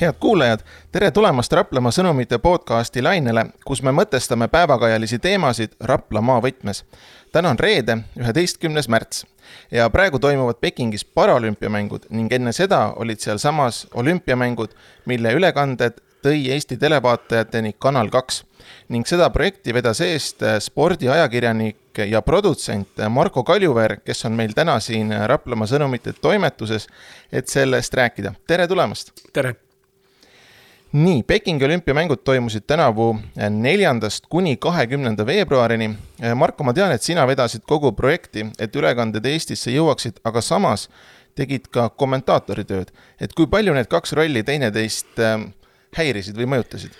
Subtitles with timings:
[0.00, 0.60] head kuulajad,
[0.92, 6.84] tere tulemast Raplamaa sõnumite podcasti lainele, kus me mõtestame päevakajalisi teemasid Rapla maavõtmes.
[7.32, 9.26] täna on reede, üheteistkümnes märts
[9.70, 14.68] ja praegu toimuvad Pekingis paralümpiamängud ning enne seda olid sealsamas olümpiamängud,
[15.04, 18.44] mille ülekanded tõi Eesti televaatajateni Kanal kaks
[18.88, 25.10] ning seda projekti vedas eest spordiajakirjanik ja produtsent Marko Kaljuveer, kes on meil täna siin
[25.26, 26.86] Raplamaa sõnumite toimetuses,
[27.32, 28.34] et sellest rääkida.
[28.46, 29.12] tere tulemast!
[29.32, 29.67] tere!
[30.92, 33.16] Nii, Pekingi olümpiamängud toimusid tänavu
[33.50, 35.90] neljandast kuni kahekümnenda veebruarini.
[36.34, 40.88] Marko, ma tean, et sina vedasid kogu projekti, et ülekanded Eestisse jõuaksid, aga samas
[41.36, 42.90] tegid ka kommentaatori tööd.
[43.20, 45.44] et kui palju need kaks rolli teineteist äh,
[45.96, 46.96] häirisid või mõjutasid?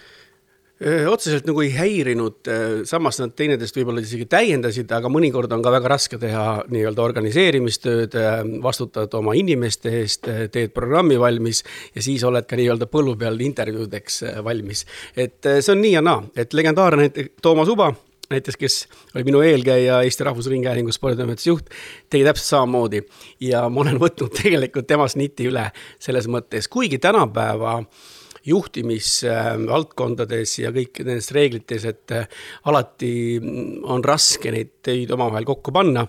[1.11, 2.49] Otseselt nagu ei häirinud,
[2.87, 8.15] samas nad teineteist võib-olla isegi täiendasid, aga mõnikord on ka väga raske teha nii-öelda organiseerimistööd,
[8.63, 11.65] vastutad oma inimeste eest, teed programmi valmis
[11.97, 14.85] ja siis oled ka nii-öelda põllu peal intervjuudeks valmis.
[15.17, 17.11] et see on nii ja naa, et legendaarne
[17.43, 17.91] Toomas Uba
[18.31, 18.77] näiteks, kes
[19.15, 21.75] oli minu eelkäija Eesti Rahvusringhäälingu sporditoimetuse juht,
[22.11, 23.03] tegi täpselt samamoodi.
[23.41, 28.09] ja ma olen võtnud tegelikult temast niti üle selles mõttes, kuigi tänapäeva äh,
[28.47, 32.27] juhtimisvaldkondades ja kõik nendes reeglites, et äh,
[32.71, 33.41] alati
[33.89, 36.07] on raske neid töid omavahel kokku panna.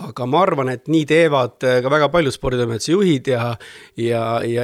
[0.00, 3.56] aga ma arvan, et nii teevad äh, ka väga paljud sporditoimetuse juhid ja,
[3.96, 4.62] ja, ja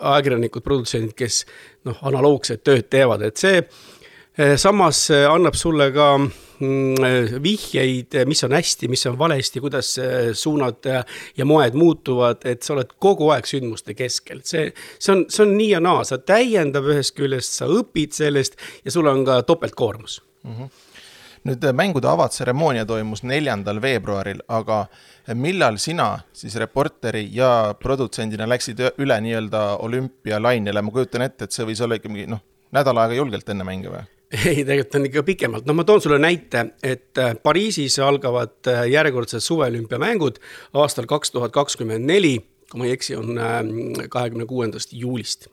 [0.00, 1.44] ajakirjanikud, produtsendid, kes
[1.84, 3.62] noh, analoogset tööd teevad, et see
[4.56, 6.08] samas annab sulle ka
[6.60, 9.96] Mm, vihjeid, mis on hästi, mis on valesti, kuidas
[10.32, 10.86] suunad
[11.36, 14.40] ja moed muutuvad, et sa oled kogu aeg sündmuste keskel.
[14.46, 18.54] see, see on, see on nii ja naa, sa täiendab ühest küljest, sa õpid sellest
[18.84, 20.56] ja sul on ka topeltkoormus mm.
[20.58, 20.74] -hmm
[21.44, 24.86] nüüd mängude avatseremoonia toimus neljandal veebruaril, aga
[25.34, 31.66] millal sina siis reporteri ja produtsendina läksid üle nii-öelda olümpialainele, ma kujutan ette, et see
[31.68, 32.40] võis olla ikkagi noh,
[32.72, 34.06] nädal aega julgelt enne mänge või?
[34.46, 38.84] Ei, tegelikult on ikka pikemalt, no ma toon sulle näite, et äh, Pariisis algavad äh,
[38.90, 40.40] järjekordsed suveolümpiamängud
[40.80, 42.38] aastal kaks tuhat kakskümmend neli,
[42.70, 43.74] kui ma ei eksi, on ähm,
[44.10, 45.48] kahekümne kuuendast juulist.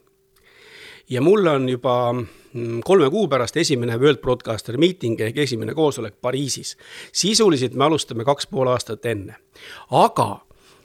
[1.09, 6.21] ja mul on juba mm, kolme kuu pärast esimene World Broadcaster meeting ehk esimene koosolek
[6.21, 6.77] Pariisis.
[7.11, 9.35] sisuliselt me alustame kaks pool aastat enne,
[9.91, 10.39] aga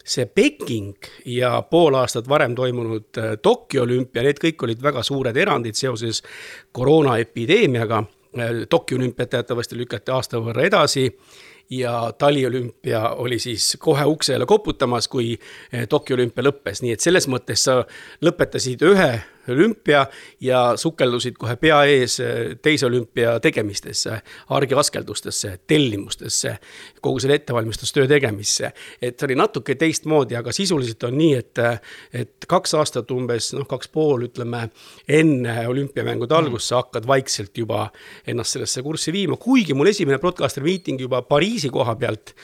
[0.07, 0.95] see Peking
[1.27, 6.23] ja pool aastat varem toimunud äh, Tokyo olümpia, need kõik olid väga suured erandid seoses
[6.73, 8.03] koroonaepideemiaga.
[8.39, 11.09] Äh, Tokyo olümpiat teatavasti lükati aasta võrra edasi
[11.71, 17.27] ja taliolümpia oli siis kohe uksele koputamas, kui äh, Tokyo olümpia lõppes, nii et selles
[17.29, 17.81] mõttes sa
[18.23, 19.11] lõpetasid ühe
[19.53, 20.07] olümpia
[20.41, 24.21] ja sukeldusid kohe pea ees eh, teise olümpia tegemistesse,
[24.57, 26.57] argiaskeldustesse, tellimustesse,
[27.01, 28.73] kogu selle ettevalmistustöö tegemisse.
[29.03, 31.61] et see oli natuke teistmoodi, aga sisuliselt on nii, et,
[32.13, 34.67] et kaks aastat umbes, noh, kaks pool, ütleme,
[35.09, 36.39] enne olümpiamängude mm.
[36.39, 37.89] algust sa hakkad vaikselt juba
[38.27, 42.35] ennast sellesse kurssi viima, kuigi mul esimene broadcaster meeting juba Pariisi koha pealt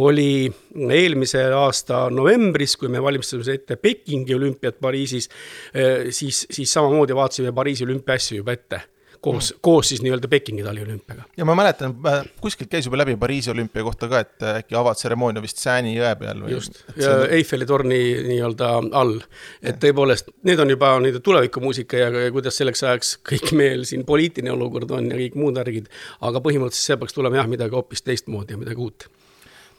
[0.00, 0.50] oli
[0.88, 5.28] eelmise aasta novembris, kui me valmistasime ette Pekingi olümpiat Pariisis,
[5.74, 8.80] eh, siis siis samamoodi vaatasime Pariisi olümpiaasju juba ette
[9.20, 11.22] koos mm., koos siis nii-öelda Pekingi taliolümpiaga.
[11.36, 14.76] ja ma mäletan, äh, kuskilt käis juba läbi Pariisi olümpia kohta ka, et äh, äkki
[14.76, 16.54] avatseremoonia vist Sääni jõe peal või?
[16.54, 17.26] just, ja on...
[17.36, 18.70] Eiffeli torni nii-öelda
[19.02, 19.18] all.
[19.62, 24.06] et tõepoolest, need on juba nii-öelda tulevikumuusika ja, ja kuidas selleks ajaks kõik meil siin
[24.08, 28.04] poliitiline olukord on ja kõik muud värgid, aga põhimõtteliselt see peaks tulema jah, midagi hoopis
[28.06, 29.08] teistmoodi ja midagi uut.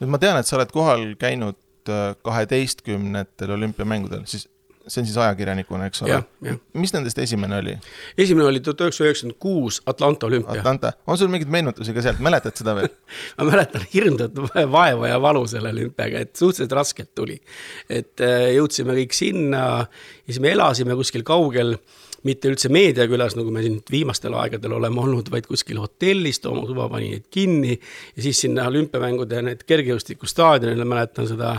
[0.01, 1.57] nüüd ma tean, et sa oled kohal käinud
[1.89, 4.50] äh, kaheteistkümnetel olümpiamängudel, siis
[4.91, 6.19] see on siis ajakirjanikuna, eks ole?
[6.77, 7.75] mis nendest esimene oli?
[8.19, 10.59] esimene oli tuhat üheksasada üheksakümmend kuus Atlanta olümpia.
[10.61, 12.91] Atlanta, on sul mingeid meenutusi ka sealt, mäletad seda veel
[13.37, 14.37] ma mäletan hirmsat
[14.71, 17.39] vaeva ja valu selle olümpiaga, et suhteliselt raskelt tuli.
[17.89, 21.77] et äh, jõudsime kõik sinna ja siis me elasime kuskil kaugel
[22.27, 26.87] mitte üldse meediakülas, nagu me siin viimastel aegadel oleme olnud, vaid kuskil hotellis, Toomas Uba
[26.91, 31.55] pani neid kinni ja siis sinna olümpiamängude need kergejõustikustaadionile, mäletan seda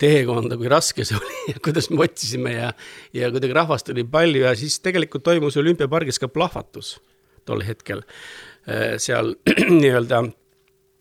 [0.00, 2.72] teekonda, kui raske see oli ja kuidas me otsisime ja,
[3.16, 6.96] ja kuidagi rahvast oli palju ja siis tegelikult toimus olümpiapargis ka plahvatus
[7.48, 8.04] tol hetkel.
[8.68, 9.34] Äh, seal
[9.80, 10.24] nii-öelda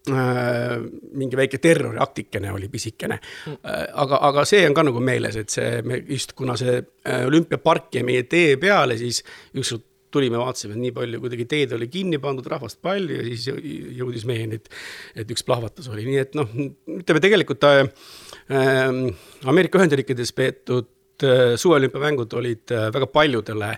[0.08, 3.20] mingi väike terroriaktikene oli pisikene.
[3.52, 7.26] Äh, aga, aga see on ka nagu meeles, et see, me just kuna see äh,
[7.28, 9.24] olümpiapark jäi meie tee peale, siis
[9.56, 13.48] ükskord tulime, vaatasime, et nii palju kuidagi teed oli kinni pandud, rahvast palju ja siis
[14.00, 14.70] jõudis meieni, et,
[15.20, 16.54] et üks plahvatus oli, nii et noh,
[16.98, 17.82] ütleme tegelikult äh,
[19.52, 23.74] Ameerika Ühendriikides peetud äh, suveolümpiamängud olid äh, väga paljudele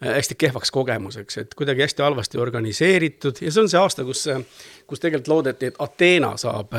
[0.00, 3.40] hästi kehvaks kogemuseks, et kuidagi hästi halvasti organiseeritud.
[3.40, 4.24] Ja see on see aasta, kus,
[4.86, 6.74] kus tegelikult loodeti, et Ateena saab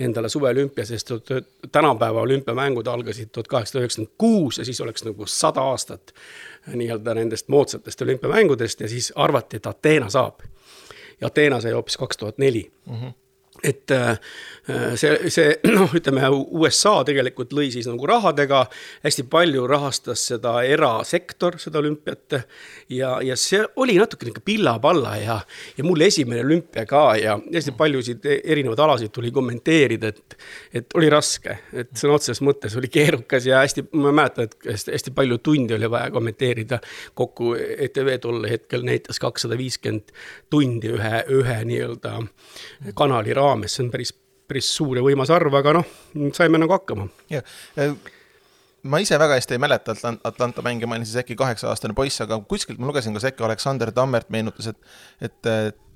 [0.00, 1.12] endale suveolümpia, sest
[1.72, 6.14] tänapäeva olümpiamängud algasid tuhat kaheksasada üheksakümmend kuus ja siis oleks nagu sada aastat
[6.74, 10.40] nii-öelda nendest moodsatest olümpiamängudest ja siis arvati, et Ateena saab.
[11.20, 12.70] ja Ateena sai hoopis kaks tuhat neli.
[12.86, 13.16] Mhm
[13.62, 14.16] et äh,
[14.96, 18.64] see, see noh, ütleme USA tegelikult lõi siis nagu rahadega,
[19.04, 22.38] hästi palju rahastas seda erasektor, seda olümpiat.
[22.92, 25.38] ja, ja see oli natuke nihuke pilla-palla ja,
[25.76, 30.36] ja mul esimene olümpia ka ja hästi paljusid erinevaid alasid tuli kommenteerida, et,
[30.80, 34.94] et oli raske, et sõna otseses mõttes oli keerukas ja hästi, ma mäletan, et hästi,
[34.96, 36.80] hästi palju tunde oli vaja kommenteerida.
[37.14, 40.12] kokku ETV tol hetkel näitas kakssada viiskümmend
[40.50, 42.16] tundi ühe, ühe nii-öelda
[42.96, 44.14] kanali raames raames, see on päris,
[44.50, 45.92] päris suur ja võimas arv, aga noh,
[46.36, 47.10] saime nagu hakkama.
[47.32, 47.46] jah,
[47.80, 47.94] äh,
[48.82, 52.22] ma ise väga hästi ei mäleta Atlant-, Atlanta mänge, ma olin siis äkki kaheksa-aastane poiss,
[52.24, 54.80] aga kuskilt ma lugesin, kas äkki Aleksander Tammert meenutas, et,
[55.20, 55.52] et,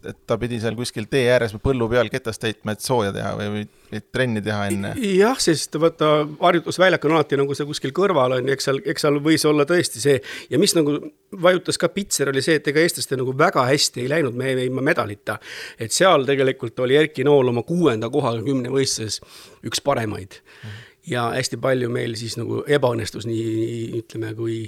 [0.08, 3.32] et ta pidi seal kuskil tee ääres või põllu peal ketast täitma, et sooja teha
[3.38, 4.92] või, või, trenni teha enne.
[5.18, 9.06] jah, sest vaata, harjutusväljak on alati nagu see kuskil kõrval on ju, eks seal, eks
[9.06, 10.16] seal võis olla tõesti see
[10.50, 10.96] ja mis nagu
[11.44, 14.84] vajutas ka pitser, oli see, et ega eestlastel nagu väga hästi ei läinud, me jäime
[14.84, 15.38] medalita.
[15.78, 19.20] et seal tegelikult oli Erki Nool oma kuuenda kohaga kümnevõistluses
[19.64, 20.68] üks paremaid mm.
[20.68, 24.62] -hmm ja hästi palju meil siis nagu ebaõnnestus, nii ütleme, kui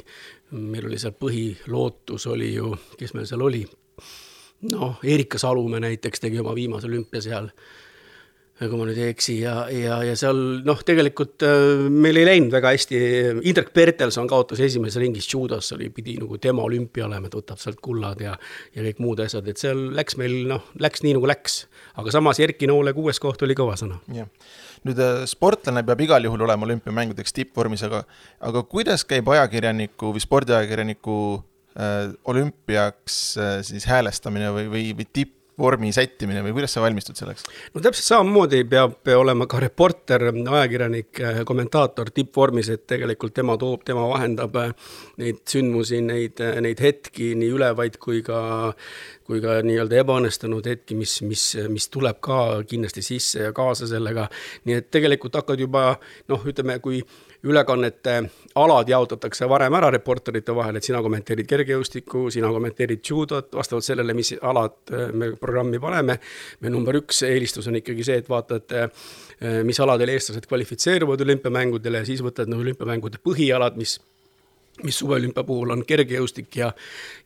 [0.52, 3.64] meil oli seal põhilootus oli ju, kes meil seal oli,
[4.72, 7.50] noh, Erika Salumäe näiteks tegi oma viimase olümpia seal,
[8.56, 12.54] kui ma nüüd ei eksi, ja, ja, ja seal noh, tegelikult äh, meil ei läinud
[12.54, 13.00] väga hästi,
[13.50, 17.82] Indrek Pertelson kaotas esimeses ringis judos, oli, pidi nagu tema olümpia olema, et võtab sealt
[17.84, 18.32] kullad ja
[18.72, 21.66] ja kõik muud asjad, et seal läks meil noh, läks nii nagu läks.
[22.00, 24.00] aga samas Erki Noole kuues koht oli kõva sõna.
[24.14, 24.30] jah,
[24.88, 28.06] nüüd äh, sportlane peab igal juhul olema olümpiamängudeks tippvormis, aga
[28.40, 31.18] aga kuidas käib ajakirjaniku või spordiajakirjaniku
[32.24, 37.44] olümpiaks äh, siis häälestamine või, või, või tippvormi sättimine või kuidas sa valmistud selleks?
[37.74, 43.84] no täpselt samamoodi peab olema ka reporter, ajakirjanik, äh, kommentaator tippvormis, et tegelikult tema toob,
[43.84, 44.56] tema vahendab
[45.20, 48.40] neid sündmusi, neid, neid hetki, nii ülevaid kui ka
[49.26, 54.28] kui ka nii-öelda ebaõnnestunud hetki, mis, mis, mis tuleb ka kindlasti sisse ja kaasa sellega.
[54.64, 55.88] nii et tegelikult hakkad juba
[56.30, 57.02] noh, ütleme, kui
[57.46, 58.16] ülekannete
[58.56, 64.16] alad jaotatakse varem ära reporterite vahel, et sina kommenteerid kergejõustikku, sina kommenteerid judot, vastavalt sellele,
[64.16, 66.18] mis alad äh, me programmi paneme.
[66.60, 72.02] me number üks eelistus on ikkagi see, et vaatad, äh, mis aladel eestlased kvalifitseeruvad olümpiamängudele
[72.02, 73.98] ja siis võtad no olümpiamängude põhialad, mis
[74.84, 76.68] mis suveolümpia puhul on kergejõustik ja,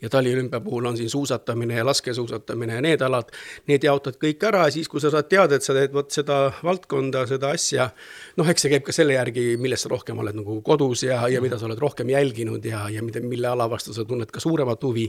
[0.00, 3.32] ja taliolümpia puhul on siin suusatamine ja laskesuusatamine ja need alad,
[3.67, 6.38] need jaotad kõik ära ja siis, kui sa saad teada, et sa teed vot seda
[6.62, 7.88] valdkonda, seda asja,
[8.38, 11.43] noh, eks see käib ka selle järgi, millest sa rohkem oled nagu kodus ja, ja
[11.43, 14.87] mida sa oled rohkem jälginud ja, ja mida, mille ala vastu sa tunned ka suuremat
[14.87, 15.08] huvi,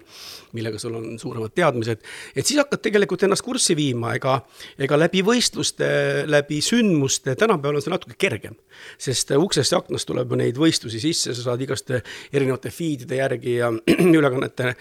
[0.57, 2.01] millega sul on suuremad teadmised,
[2.35, 4.39] et siis hakkad tegelikult ennast kurssi viima, ega,
[4.81, 5.91] ega läbi võistluste,
[6.25, 8.57] läbi sündmuste, tänapäeval on see natuke kergem,
[8.97, 11.93] sest uksest ja aknast tuleb neid võistlusi sisse, sa saad igast
[12.33, 13.71] erinevate feed'ide järgi ja
[14.19, 14.75] ülekannete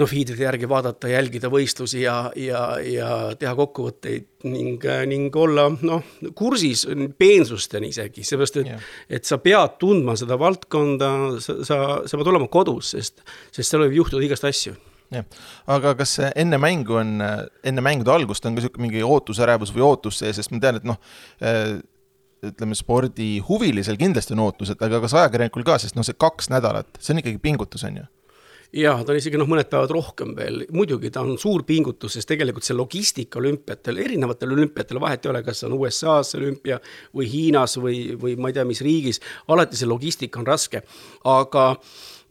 [0.00, 3.08] noh, feed'ide järgi vaadata, jälgida võistlusi ja, ja, ja
[3.38, 6.04] teha kokkuvõtteid ning, ning olla noh,
[6.38, 6.86] kursis
[7.18, 11.10] peensusteni isegi, seepärast et yeah., et sa pead tundma seda valdkonda,
[11.42, 14.76] sa, sa, sa pead olema kodus, sest, sest seal võib juhtuda igast asju
[15.10, 15.26] jah,
[15.74, 17.16] aga kas enne mängu on,
[17.66, 20.86] enne mängude algust on ka niisugune mingi ootusärevus või ootus sees, sest ma tean, et
[20.86, 21.00] noh,
[22.46, 27.14] ütleme, spordihuvilisel kindlasti on ootused, aga kas ajakirjanikul ka, sest noh, see kaks nädalat, see
[27.14, 28.06] on ikkagi pingutus, on ju?
[28.72, 32.28] jaa, ta on isegi noh, mõned päevad rohkem veel, muidugi ta on suur pingutus, sest
[32.30, 36.78] tegelikult see logistika olümpiatel, erinevatel olümpiatel, vahet ei ole, kas on USA-s olümpia
[37.16, 39.20] või Hiinas või, või ma ei tea, mis riigis,
[39.50, 40.84] alati see logistika on raske,
[41.26, 41.66] aga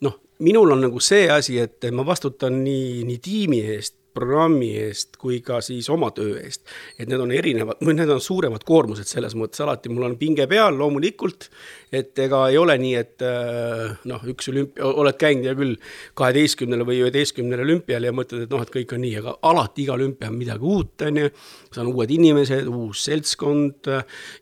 [0.07, 5.17] noh, minul on nagu see asi, et ma vastutan nii, nii tiimi eest, programmi eest
[5.19, 6.63] kui ka siis oma töö eest.
[6.99, 10.47] et need on erinevad, või need on suuremad koormused selles mõttes, alati mul on pinge
[10.49, 11.49] peal loomulikult,
[11.91, 15.75] et ega ei ole nii, et äh, noh, üks olümpia, oled käinud hea küll
[16.19, 19.95] kaheteistkümnel või üheteistkümnel olümpial ja mõtled, et noh, et kõik on nii, aga alati iga
[19.97, 21.31] olümpia on midagi uut, on ju.
[21.69, 23.89] seal on uued inimesed, uus seltskond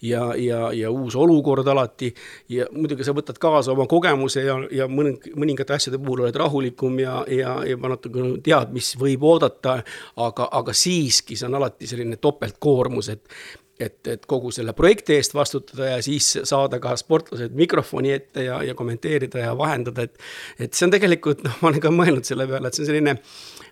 [0.02, 2.14] ja, ja, ja uus olukord alati.
[2.50, 7.00] ja muidugi sa võtad kaasa oma kogemuse ja, ja mõning-, mõningate asjade puhul oled rahulikum
[7.02, 9.67] ja, ja, ja natuke tead, mis võib oodata.
[9.76, 13.40] Aga, aga siiski see on alati selline topeltkoormus, et
[13.80, 18.58] et, et kogu selle projekti eest vastutada ja siis saada ka sportlased mikrofoni ette ja,
[18.66, 22.48] ja kommenteerida ja vahendada, et et see on tegelikult, noh, ma olen ka mõelnud selle
[22.50, 23.18] peale, et see on selline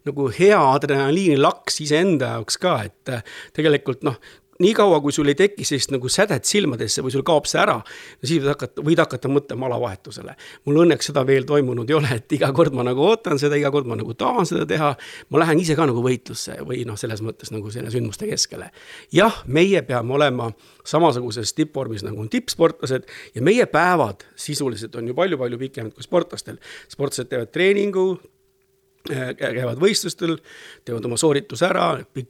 [0.06, 3.16] nagu hea adrenaliinilaks iseenda jaoks ka, et
[3.58, 4.20] tegelikult noh,
[4.60, 7.76] niikaua, kui sul ei teki sellist nagu sädet silmadesse või sul kaob see ära,
[8.24, 10.36] siis võid hakata, võid hakata mõtlema alavahetusele.
[10.66, 13.72] mul õnneks seda veel toimunud ei ole, et iga kord ma nagu ootan seda, iga
[13.72, 14.96] kord ma nagu tahan seda teha.
[15.30, 18.72] ma lähen ise ka nagu võitlusse või noh, selles mõttes nagu selle sündmuste keskele.
[19.12, 20.52] jah, meie peame olema
[20.86, 26.58] samasuguses tippvormis nagu on tippsportlased ja meie päevad sisuliselt on ju palju-palju pikemad kui sportlastel.
[26.88, 28.20] sportlased teevad treeningu,
[29.06, 30.38] käivad võistlustel,
[30.86, 31.88] teevad oma soorituse ära,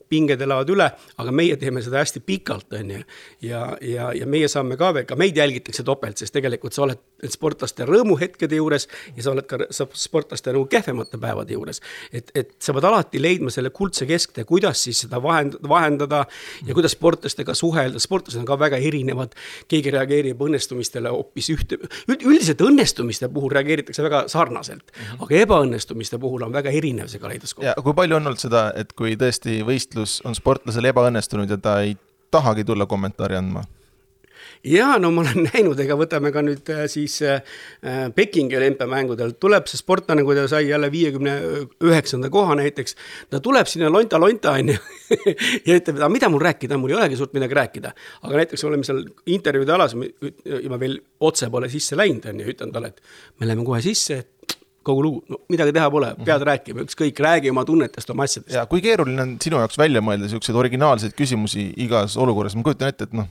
[0.08, 3.02] pinged elavad üle, aga meie teeme seda hästi pikalt, on ju.
[3.48, 7.02] ja, ja, ja meie saame ka veel, ka meid jälgitakse topelt, sest tegelikult sa oled
[7.32, 11.80] sportlaste rõõmuhetkede juures ja sa oled ka sportlaste nagu kehvemate päevade juures.
[12.12, 16.26] et, et sa pead alati leidma selle kuldse kesktee, kuidas siis seda vahend-, vahendada
[16.66, 19.32] ja kuidas sportlastega suhelda, sportlased on ka väga erinevad.
[19.68, 21.80] keegi reageerib õnnestumistele hoopis ühte,
[22.12, 27.64] üldiselt õnnestumiste puhul reageeritakse väga sarnaselt aga ebaõnnestumiste puhul on väga väga erinev, see kaleidoskoop.
[27.64, 31.80] ja kui palju on olnud seda, et kui tõesti võistlus on sportlasel ebaõnnestunud ja ta
[31.84, 31.96] ei
[32.30, 33.64] tahagi tulla kommentaari andma?
[34.66, 37.40] Ja no ma olen näinud, ega võtame ka nüüd äh, siis äh,
[37.86, 41.36] äh, Pekingi olümpiamängudel, tuleb see sportlane, kui ta sai jälle viiekümne
[41.86, 42.96] üheksanda koha näiteks,
[43.32, 44.78] ta tuleb sinna lonta-lonta, on ju,
[45.68, 47.94] ja ütleb, et mida mul rääkida, mul ei olegi suurt midagi rääkida.
[48.22, 52.50] aga näiteks oleme seal intervjuude alas, ja ma veel otse pole sisse läinud, on ju,
[52.54, 56.36] ütlen talle, et me läheme kohe sisse, et kogu lugu, no midagi teha pole, pead
[56.36, 56.46] mhm.
[56.50, 58.54] rääkima, ükskõik, räägi oma tunnetest, oma asjadest.
[58.54, 62.92] ja kui keeruline on sinu jaoks välja mõelda niisuguseid originaalseid küsimusi igas olukorras, ma kujutan
[62.92, 63.26] ette, et noh,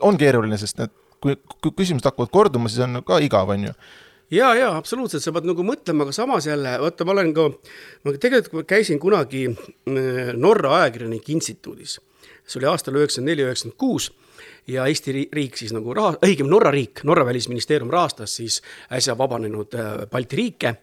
[0.00, 3.76] on keeruline, sest need, kui, kui küsimused hakkavad korduma, siis on ka igav, on ju
[4.34, 7.48] ja, ja absoluutselt, sa pead nagu mõtlema, aga samas jälle, vaata, ma olen ka,
[8.04, 12.00] ma tegelikult käisin kunagi äh, Norra ajakirjanike instituudis.
[12.44, 14.10] see oli aastal üheksakümmend neli, üheksakümmend kuus
[14.66, 18.60] ja Eesti riik siis nagu raha, õigemini Norra riik, Norra välisministeerium rahastas siis
[18.92, 20.74] äsja vabanenud äh, Balti riike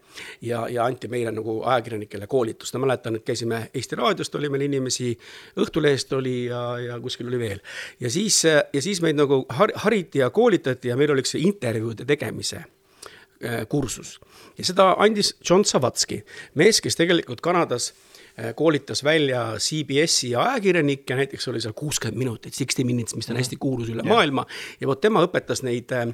[0.41, 2.73] ja, ja anti meile nagu ajakirjanikele koolitust.
[2.75, 5.17] ma mäletan, et käisime Eesti Raadiost oli meil inimesi,
[5.57, 7.59] Õhtulehest oli ja, ja kuskil oli veel.
[7.99, 12.05] ja siis, ja siis meid nagu har, hariti ja koolitati ja meil oli üks intervjuude
[12.05, 14.19] tegemise äh, kursus
[14.57, 16.23] ja seda andis John Savatski,
[16.55, 18.10] mees, kes tegelikult Kanadas Äh,
[18.55, 23.89] koolitas välja CBS-i ajakirjanikke, näiteks oli seal kuuskümmend minutit, sixty minutes, mis on hästi kuulus
[23.89, 24.15] üle yeah.
[24.15, 24.45] maailma.
[24.81, 26.13] ja vot tema õpetas neid äh,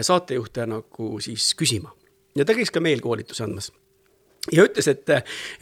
[0.00, 1.94] saatejuhte nagu siis küsima
[2.36, 3.70] ja ta käis ka meil koolitusi andmas
[4.52, 5.10] ja ütles, et,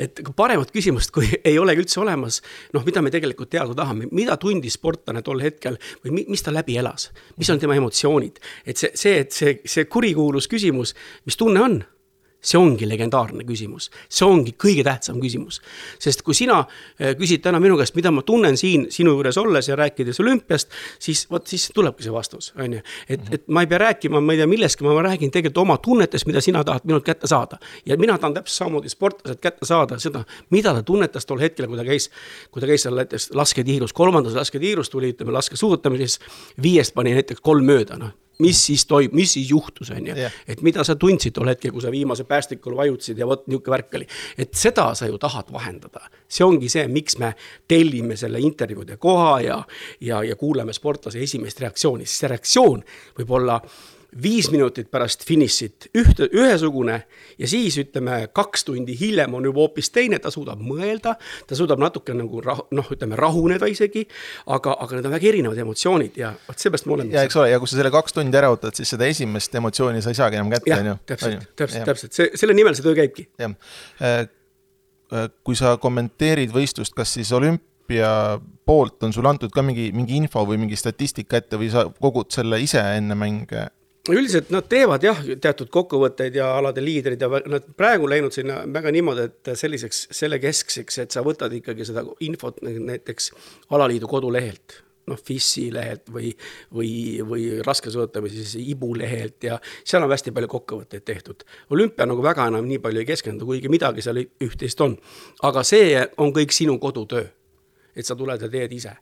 [0.02, 2.40] et paremat küsimust, kui ei olegi üldse olemas,
[2.74, 6.78] noh, mida me tegelikult teada tahame, mida tundis sportlane tol hetkel või mis ta läbi
[6.80, 8.40] elas, mis on tema emotsioonid.
[8.66, 10.96] et see, see, et see, see kurikuulus küsimus,
[11.28, 11.78] mis tunne on
[12.42, 15.60] see ongi legendaarne küsimus, see ongi kõige tähtsam küsimus.
[16.02, 16.58] sest kui sina
[16.98, 20.70] eh, küsid täna minu käest, mida ma tunnen siin sinu juures olles ja rääkides olümpiast,
[20.98, 22.82] siis vot siis tulebki see vastus, on ju.
[23.08, 23.34] et, mhm.
[23.34, 26.42] et ma ei pea rääkima, ma ei tea millestki, ma räägin tegelikult oma tunnetest, mida
[26.42, 27.58] sina tahad minult kätte saada.
[27.86, 31.78] ja mina tahan täpselt samamoodi sportlaselt kätte saada seda, mida ta tunnetas tol hetkel, kui
[31.78, 32.10] ta käis,
[32.50, 36.18] kui ta käis seal näiteks lasketiirus, kolmandas lasketiirus tuli, ütleme laskesuusatamises,
[36.62, 40.14] viiest pani näiteks kolm mööda, noh mis siis toimub, mis siis juhtus, on ju.
[40.48, 43.94] et mida sa tundsid tol hetkel, kui sa viimase päästikul vajutasid ja vot niisugune värk
[44.00, 44.06] oli.
[44.38, 46.08] et seda sa ju tahad vahendada.
[46.28, 47.34] see ongi see, miks me
[47.68, 49.62] tellime selle intervjuude koha ja,
[50.00, 52.84] ja, ja kuulame sportlase esimest reaktsiooni, sest see reaktsioon
[53.18, 53.60] võib olla
[54.22, 56.98] viis minutit pärast finišit ühte, ühesugune
[57.40, 61.14] ja siis ütleme, kaks tundi hiljem on juba hoopis teine, ta suudab mõelda,
[61.48, 64.04] ta suudab natuke nagu rah-, noh, ütleme rahuneda isegi,
[64.52, 67.16] aga, aga need on väga erinevad emotsioonid ja vot seepärast me oleme.
[67.16, 70.04] ja eks ole, ja kui sa selle kaks tundi ära ootad, siis seda esimest emotsiooni
[70.04, 70.96] sa ei saagi enam kätte, on ju.
[71.14, 73.28] täpselt, täpselt, täpselt, see, selle nimel see töö käibki.
[73.40, 73.56] jah,
[74.04, 74.22] äh,
[75.08, 80.20] äh, kui sa kommenteerid võistlust, kas siis olümpia poolt on sulle antud ka mingi, mingi
[80.20, 83.70] info või mingi statistika ette või sa kogud selle ise enne mänge
[84.10, 88.90] üldiselt nad teevad jah, teatud kokkuvõtteid ja alade liidrid ja nad praegu läinud sinna väga
[88.94, 93.30] niimoodi, et selliseks, selle keskseks, et sa võtad ikkagi seda infot näiteks
[93.70, 96.32] alaliidu kodulehelt noh, FIS-i lehelt või,
[96.74, 96.90] või,
[97.26, 101.46] või raskesuusatamise siis IBU lehelt ja seal on hästi palju kokkuvõtteid tehtud.
[101.70, 104.96] olümpia nagu väga enam nii palju ei keskendu, kuigi midagi seal üht-teist on.
[105.42, 107.24] aga see on kõik sinu kodutöö.
[107.96, 108.94] et sa tuled ja teed ise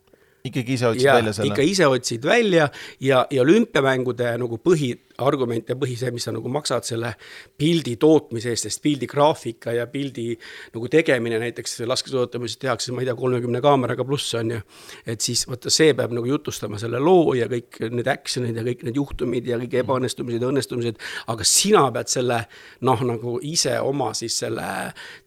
[0.44, 1.50] ikkagi ise otsid ja, välja selle?
[1.52, 2.68] ikka ise otsid välja
[3.00, 4.94] ja, ja olümpiamängude nagu põhi
[5.27, 7.12] argument ja põhi see, mis sa nagu maksad selle
[7.59, 10.33] pildi tootmise eest, sest pildi graafika ja pildi
[10.75, 14.61] nagu tegemine näiteks laskesuusatamises tehakse, ma ei tea, kolmekümne kaameraga pluss on ju.
[15.07, 18.85] et siis vaata, see peab nagu jutustama selle loo ja kõik need action'id ja kõik
[18.89, 21.00] need juhtumid ja kõik ebaõnnestumised ja õnnestumised.
[21.33, 22.41] aga sina pead selle
[22.87, 24.67] noh, nagu ise oma siis selle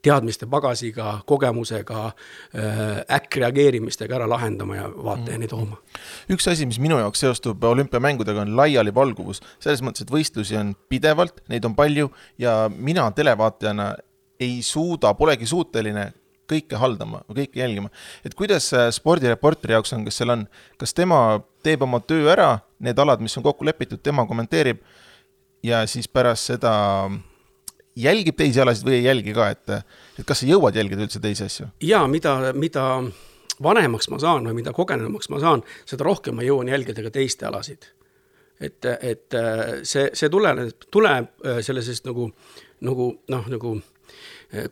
[0.04, 5.80] teadmiste pagasiga, kogemusega äh,, äkkreageerimistega ära lahendama ja vaatajani tooma.
[6.32, 10.74] üks asi, mis minu jaoks seostub olümpiamängudega, on laialivalguvus, selles selles mõttes, et võistlusi on
[10.90, 12.10] pidevalt, neid on palju
[12.40, 13.94] ja mina televaatajana
[14.40, 16.12] ei suuda, polegi suuteline
[16.50, 17.90] kõike haldama, kõike jälgima.
[18.26, 20.48] et kuidas spordireporteri jaoks on, kes seal on,
[20.78, 24.82] kas tema teeb oma töö ära, need alad, mis on kokku lepitud, tema kommenteerib
[25.64, 27.10] ja siis pärast seda
[27.96, 29.70] jälgib teisi alasid või ei jälgi ka, et,
[30.20, 31.70] et kas sa jõuad jälgida üldse teisi asju?
[31.82, 32.86] jaa, mida, mida
[33.64, 37.48] vanemaks ma saan või mida kogenumaks ma saan, seda rohkem ma jõuan jälgida ka teiste
[37.48, 37.88] alasid.
[38.64, 39.40] Et, et
[39.88, 42.30] see, see tuleneb, tuleb sellisest nagu,
[42.84, 43.76] nagu noh, nagu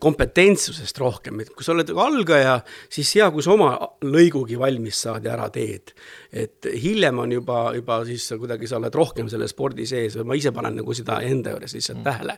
[0.01, 2.59] kompetentsusest rohkem, et kui sa oled algaja,
[2.91, 3.71] siis hea, kui sa oma
[4.05, 5.95] lõigugi valmis saad ja ära teed.
[6.31, 10.37] Et hiljem on juba, juba siis kuidagi sa oled rohkem selle spordi sees või ma
[10.39, 12.05] ise panen nagu seda enda juures lihtsalt mm.
[12.07, 12.37] tähele.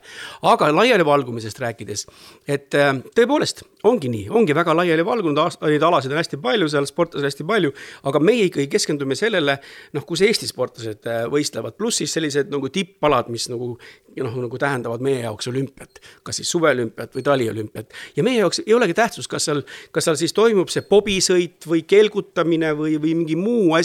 [0.50, 2.06] aga laialivalgumisest rääkides,
[2.48, 6.88] et äh, tõepoolest ongi nii, ongi väga laiali valgunud, neid alasid on hästi palju, seal
[6.90, 7.74] sportlasi on hästi palju,
[8.10, 9.60] aga meie ikkagi keskendume sellele,
[9.94, 13.76] noh, kus Eesti sportlased äh, võistlevad, pluss siis sellised nagu tippalad, mis nagu
[14.22, 17.94] noh, nagu tähendavad meie jaoks olümpiat, kas siis suveolümpiat või taliolümpiat.
[18.16, 21.84] ja meie jaoks ei olegi tähtsust, kas seal, kas seal siis toimub see pobisõit või
[21.88, 23.83] kelgutamine või, või mingi muu asi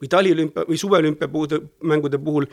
[0.00, 2.46] või taliolümpia või suveolümpia puhul, mängude puhul.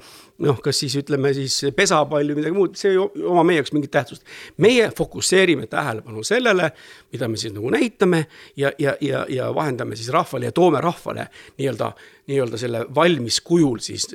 [0.43, 3.91] noh, kas siis ütleme siis pesapall või midagi muud, see ei oma meie jaoks mingit
[3.91, 4.23] tähtsust.
[4.57, 6.71] meie fokusseerime tähelepanu sellele,
[7.11, 8.25] mida me siis nagu näitame
[8.55, 11.27] ja, ja, ja, ja vahendame siis rahvale ja toome rahvale
[11.57, 11.93] nii-öelda
[12.27, 14.09] nii-öelda selle valmis kujul siis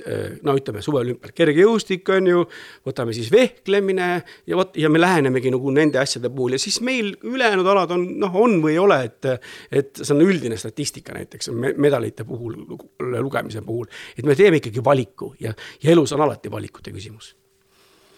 [0.45, 1.33] no ütleme, suveolümpial.
[1.37, 2.43] kergejõustik on ju,
[2.87, 4.09] võtame siis vehklemine
[4.49, 6.57] ja vot, ja me lähenemegi nagu nende asjade puhul.
[6.57, 9.31] Ja siis meil ülejäänud alad on noh, on või ei ole, et
[9.73, 11.51] et see on üldine statistika näiteks
[11.81, 12.57] medalite puhul,
[13.01, 17.33] lugemise puhul, et me teeme ikkagi valiku ja, ja elus on alati valikute küsimus.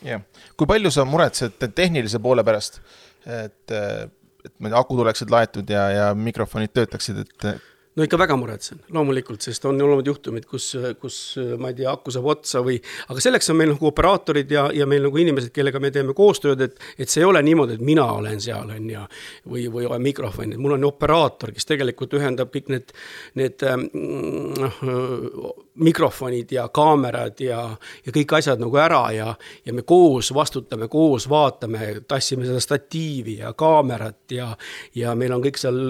[0.04, 0.24] jah,
[0.56, 2.80] kui palju sa muretsed tehnilise poole pärast,
[3.26, 7.48] et, et ma ei tea, akud oleksid laetud ja, ja mikrofonid töötaksid, et
[7.94, 10.70] no ikka väga muretsen, loomulikult, sest on olnud juhtumid, kus,
[11.00, 11.18] kus
[11.60, 14.88] ma ei tea, aku saab otsa või, aga selleks on meil nagu operaatorid ja, ja
[14.90, 18.06] meil nagu inimesed, kellega me teeme koostööd, et, et see ei ole niimoodi, et mina
[18.16, 19.04] olen seal, on ju,
[19.50, 22.96] või, või olen mikrofon, mul on operaator, kes tegelikult ühendab kõik need,
[23.38, 27.60] need noh äh,, mikrofonid ja kaamerad ja,
[28.06, 29.32] ja kõik asjad nagu ära ja,
[29.66, 34.52] ja me koos vastutame, koos vaatame, tassime seda statiivi ja kaamerat ja,
[34.94, 35.80] ja meil on kõik seal,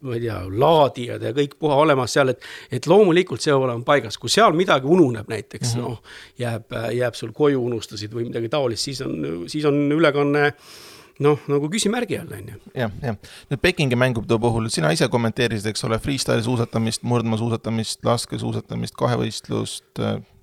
[0.00, 3.84] ma ei tea, laadijad ja kõik puha olemas seal, et, et loomulikult see peab olema
[3.84, 5.88] paigas, kui seal midagi ununeb näiteks mm -hmm.
[5.88, 10.54] noh, jääb, jääb sul koju unustasid või midagi taolist, siis on, siis on ülekanne
[11.22, 12.58] noh, nagu küsimärgi all, on ju.
[12.78, 13.18] jah, jah.
[13.50, 20.02] nüüd Pekingi mängude puhul, sina ise kommenteerisid, eks ole, freestyle suusatamist, murdmaasuusatamist, laskesuusatamist, kahevõistlust,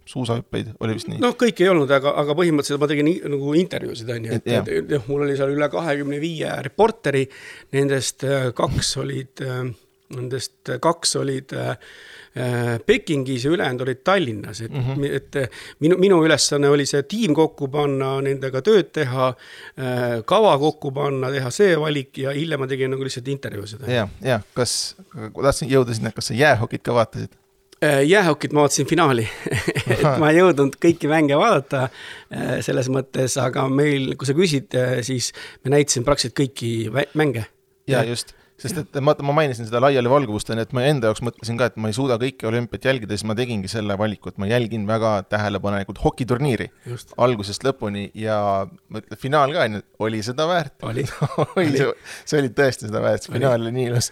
[0.10, 1.20] suusahüppeid, oli vist nii?
[1.22, 4.72] noh, kõike ei olnud, aga, aga põhimõtteliselt ma tegin nagu intervjuusid, on ju, et, et,
[4.80, 7.28] et noh, mul oli seal üle kahekümne viie reporteri,
[7.76, 9.70] nendest äh, kaks olid äh,
[10.10, 11.76] Nendest kaks olid äh,
[12.86, 15.16] Pekingis ja ülejäänud olid Tallinnas, et mm, -hmm.
[15.16, 19.28] et minu, minu ülesanne oli see tiim kokku panna, nendega tööd teha,
[19.78, 23.86] äh, kava kokku panna, teha see valik ja hiljem ma tegin nagu lihtsalt intervjuusid.
[23.88, 24.96] ja, ja kas,
[25.42, 27.38] tahtsin jõuda sinna, kas sa jäähokit ka vaatasid?
[27.84, 29.28] Äh, jäähokit ma vaatasin finaali
[29.94, 31.90] et ma ei jõudnud kõiki mänge vaadata
[32.66, 34.74] selles mõttes, aga meil, kui sa küsid,
[35.06, 35.32] siis
[35.64, 36.74] me näitasime praktiliselt kõiki
[37.14, 37.46] mänge.
[37.88, 41.24] ja just sest et ma, ma mainisin seda laialivalguvust, on ju, et ma enda jaoks
[41.26, 44.40] mõtlesin ka, et ma ei suuda kõiki olümpiat jälgida, siis ma tegingi selle valiku, et
[44.42, 47.14] ma jälgin väga tähelepanelikult hokiturniiri Just.
[47.18, 48.40] algusest lõpuni ja
[49.22, 50.76] finaal ka, on ju, oli seda väärt.
[50.90, 51.06] oli
[51.56, 51.90] oli, see,
[52.30, 54.12] see oli tõesti seda väärt, see finaal oli nii ilus.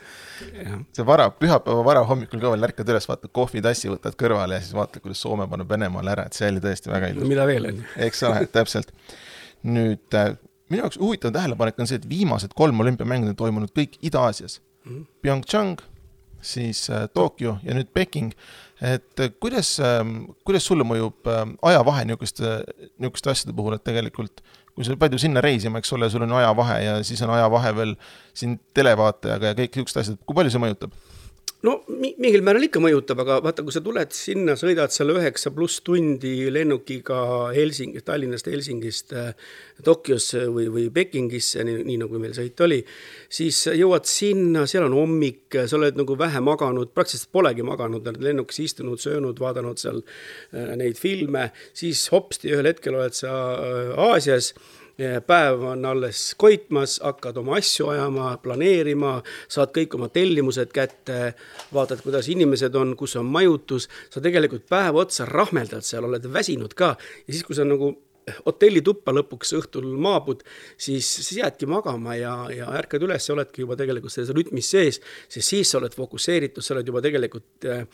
[0.96, 5.04] see vara, pühapäeva varahommikul ka veel ärkad üles, vaatad kohvitassi, võtad kõrvale ja siis vaatad,
[5.04, 7.88] kuidas Soome paneb Venemaale ära, et see oli tõesti väga ilus mida veel, on ju.
[8.08, 8.94] eks ole, täpselt.
[9.68, 10.36] nüüd äh,
[10.70, 14.92] minu jaoks huvitav tähelepanek on see, et viimased kolm olümpiamängu on toimunud kõik Ida-Aasias mm.
[14.92, 15.06] -hmm.
[15.22, 15.82] PyeongChang,
[16.42, 18.34] siis äh, Tokyo ja nüüd Peking.
[18.82, 20.06] et äh, kuidas äh,,
[20.46, 22.64] kuidas sulle mõjub äh, ajavahe niisuguste,
[23.00, 24.44] niisuguste asjade puhul, et tegelikult
[24.78, 27.76] kui sa pead ju sinna reisima, eks ole, sul on ajavahe ja siis on ajavahe
[27.76, 27.96] veel
[28.38, 30.94] siin televaatajaga ja kõik niisugused asjad, kui palju see mõjutab?
[31.66, 35.82] No mingil määral ikka mõjutab, aga vaata, kui sa tuled sinna, sõidad seal üheksa pluss
[35.86, 37.20] tundi lennukiga
[37.56, 39.32] Helsingi, Tallinnast Helsingist äh,
[39.86, 42.80] Tokyosse või, või Pekingisse, nii, nagu meil sõit oli,
[43.34, 48.62] siis jõuad sinna, seal on hommik, sa oled nagu vähe maganud, praktiliselt polegi maganud, lennukis
[48.68, 54.54] istunud, söönud, vaadanud seal äh, neid filme, siis hopsti ühel hetkel oled sa äh, Aasias
[54.98, 59.20] päev on alles koitmas, hakkad oma asju ajama, planeerima,
[59.52, 61.36] saad kõik oma tellimused kätte,
[61.74, 66.74] vaatad, kuidas inimesed on, kus on majutus, sa tegelikult päev otsa rahmeldad seal, oled väsinud
[66.78, 66.96] ka.
[67.28, 67.94] Ja siis, kui sa nagu
[68.46, 70.42] hotellituppa lõpuks õhtul maabud,
[70.76, 75.00] siis, siis jäädki magama ja, ja ärkad üles ja oledki juba tegelikult selles rütmis sees,
[75.30, 77.86] sest siis sa oled fokusseeritud, sa oled juba tegelikult äh,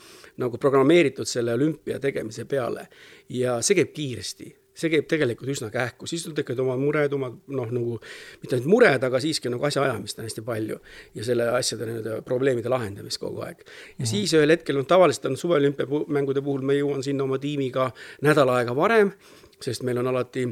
[0.42, 2.88] nagu programmeeritud selle olümpia tegemise peale.
[3.28, 7.30] ja see käib kiiresti see käib tegelikult üsna kähku, siis sul tekivad oma mured, oma
[7.30, 7.98] noh, nagu
[8.42, 10.80] mitte ainult mured, aga siiski nagu asjaajamist on hästi palju
[11.14, 13.62] ja selle asjade nii-öelda probleemide lahendamist kogu aeg.
[13.62, 14.10] ja mm -hmm.
[14.10, 17.90] siis ühel hetkel, noh, tavaliselt on suveolümpiamängude puhul ma jõuan sinna oma tiimiga
[18.22, 19.12] nädal aega varem,
[19.60, 20.48] sest meil on alati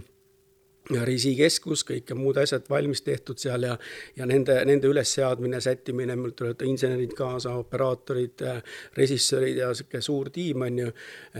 [1.08, 3.76] risikeskus, kõik muud asjad valmis tehtud seal ja,
[4.16, 8.44] ja nende, nende ülesseadmine, sättimine, mul tulevad insenerid kaasa, operaatorid,
[8.96, 10.92] režissöörid ja sihuke suur tiim on ju.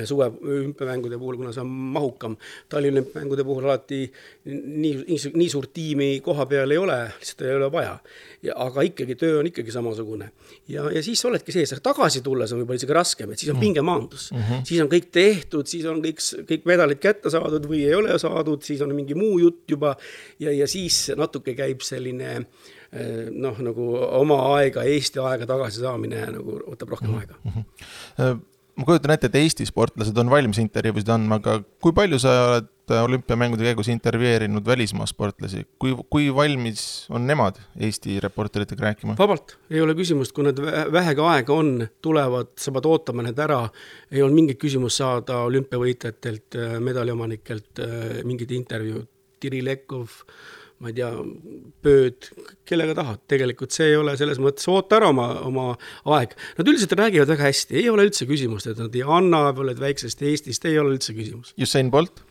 [0.05, 2.37] suve olümpiamängude puhul, kuna see on mahukam,
[2.69, 4.03] taliolümpiamängude puhul alati
[4.45, 7.99] nii, nii, nii suurt tiimi koha peal ei ole, lihtsalt ei ole vaja.
[8.43, 10.31] ja aga ikkagi töö on ikkagi samasugune
[10.69, 13.57] ja, ja siis oledki sees, aga tagasi tulles on võib-olla isegi raskem, et siis on
[13.57, 13.67] mm.
[13.67, 14.65] pingemaandus mm, -hmm.
[14.67, 18.63] siis on kõik tehtud, siis on kõik, kõik medalid kätte saadud või ei ole saadud,
[18.67, 19.97] siis on mingi muu jutt juba
[20.43, 23.91] ja, ja siis natuke käib selline eh, noh, nagu
[24.23, 27.53] oma aega, Eesti aega tagasisaamine nagu võtab rohkem aega mm.
[27.55, 28.43] -hmm.
[28.77, 32.71] ma kujutan ette, et Eesti sportlased on valmis intervjuusid andma, aga kui palju sa oled
[33.01, 39.15] olümpiamängude käigus intervjueerinud välismaa sportlasi, kui, kui valmis on nemad Eesti reporteritega rääkima?
[39.19, 40.59] vabalt, ei ole küsimust, kui nad
[40.93, 43.69] vähegi aega on, tulevad, sa pead ootama need ära.
[44.11, 47.83] ei olnud mingit küsimust saada olümpiavõitjatelt, medaliomanikelt
[48.25, 49.09] mingit intervjuud
[49.43, 50.19] Kirillekov,
[50.83, 51.13] ma ei tea,
[51.83, 52.31] Pööd,
[52.67, 55.69] kellega tahad, tegelikult see ei ole selles mõttes, oota ära oma, oma
[56.17, 56.35] aeg.
[56.59, 60.23] Nad üldiselt räägivad väga hästi, ei ole üldse küsimust, et nad ei anna, oled väiksest
[60.27, 61.55] Eestist, ei ole üldse küsimus.
[61.61, 62.25] Usain Bolt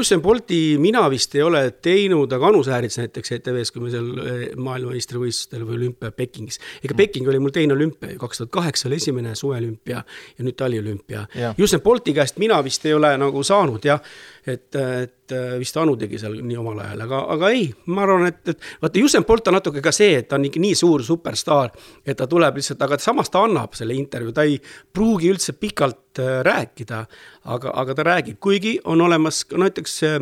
[0.00, 4.08] Usain Bolti mina vist ei ole teinud, aga Anu Säärits näiteks ETV-s, kui me seal
[4.18, 6.58] eh, maailmameistrivõistlustel või olümpia Pekingis.
[6.82, 10.58] ega Peking oli mul teine olümpia ju, kaks tuhat kaheksa oli esimene suveolümpia ja nüüd
[10.58, 11.26] taliolümpia.
[11.62, 14.02] Usain Bolti käest mina vist ei ole nagu saanud jah,
[14.46, 18.42] et, et vist Anu tegi seal nii omal ajal, aga, aga ei, ma arvan, et,
[18.50, 21.70] et vaata, Usain Bolt on natuke ka see, et ta on nii suur superstaar,
[22.02, 24.58] et ta tuleb lihtsalt, aga samas ta annab selle intervjuu, ta ei
[24.92, 27.04] pruugi üldse pikalt äh, rääkida,
[27.44, 30.20] aga, aga ta räägib, kuigi on olemas ka näiteks äh,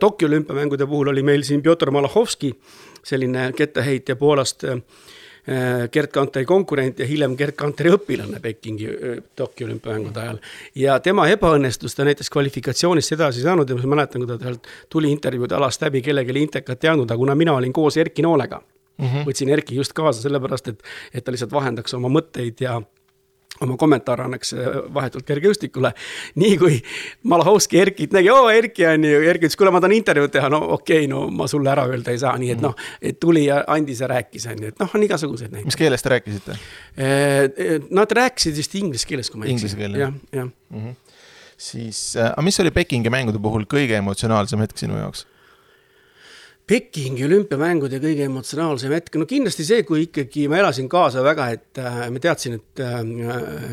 [0.00, 2.52] Tokyo olümpiamängude puhul oli meil siin Pjotor Malachowski,
[3.04, 4.78] selline kettaheitja Poolast äh,
[5.48, 10.36] Äh, Gerd Kanteri konkurent ja hiljem Gerd Kanteri õpilane Pekingi äh, Tokyo olümpiamängude ajal.
[10.78, 14.68] ja tema ebaõnnestus, ta näiteks kvalifikatsioonist edasi ei saanud ja ma mäletan, kui ta sealt
[14.86, 18.60] tuli intervjuude alast läbi, kellelegi intekat ei andnud, aga kuna mina olin koos Erki Noolega
[18.62, 19.26] mm, -hmm.
[19.26, 22.78] võtsin Erki just kaasa sellepärast, et, et ta lihtsalt vahendaks oma mõtteid ja
[23.60, 25.92] oma kommentaare annaks äh, vahetult kergejõustikule.
[26.42, 26.78] nii kui
[27.28, 30.62] Malahovski Erkit nägi, oo Erki on ju, Erki ütles, kuule, ma tahan intervjuud teha, no
[30.76, 33.62] okei okay,, no ma sulle ära öelda ei saa, nii et noh, et tuli ja
[33.72, 35.70] andis ja rääkis, on ju, et noh, on igasuguseid näiteid.
[35.70, 36.58] mis keeles te rääkisite?
[36.96, 39.74] Äh, nad rääkisid vist inglise keeles, kui ma ei eksi.
[39.82, 40.94] Jah, jah mm -hmm..
[41.56, 45.26] siis äh,, aga mis oli Pekingi mängude puhul kõige emotsionaalsem hetk sinu jaoks?
[46.62, 51.80] Pekingi olümpiamängude kõige emotsionaalsem hetk, no kindlasti see, kui ikkagi ma elasin kaasa väga, et
[51.82, 53.00] äh, ma teadsin, et äh,